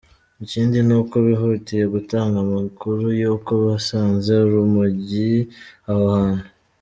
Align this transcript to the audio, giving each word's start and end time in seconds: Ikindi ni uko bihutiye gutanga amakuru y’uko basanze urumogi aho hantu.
Ikindi 0.43 0.77
ni 0.87 0.93
uko 0.99 1.15
bihutiye 1.27 1.83
gutanga 1.93 2.37
amakuru 2.45 3.03
y’uko 3.19 3.51
basanze 3.65 4.31
urumogi 4.47 5.31
aho 5.91 6.05
hantu. 6.17 6.45